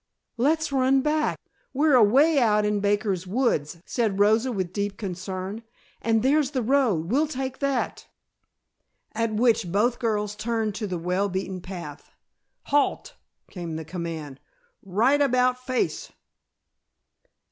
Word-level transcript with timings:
"Let's 0.37 0.71
run 0.71 1.01
back; 1.03 1.37
we're 1.73 1.93
away 1.93 2.39
out 2.39 2.65
in 2.65 2.79
Baker's 2.79 3.27
Woods," 3.27 3.83
said 3.85 4.17
Rosa 4.19 4.51
with 4.51 4.73
deep 4.73 4.97
concern. 4.97 5.61
"And 6.01 6.23
there's 6.23 6.49
the 6.49 6.63
road. 6.63 7.11
We'll 7.11 7.27
take 7.27 7.59
that," 7.59 8.07
at 9.11 9.35
which 9.35 9.71
both 9.71 9.99
girls 9.99 10.35
turned 10.35 10.73
to 10.73 10.87
the 10.87 10.97
well 10.97 11.29
beaten 11.29 11.61
path. 11.61 12.09
"Halt!" 12.63 13.13
came 13.51 13.75
the 13.75 13.85
command. 13.85 14.39
"Right 14.81 15.21
about 15.21 15.59
face!" 15.63 16.11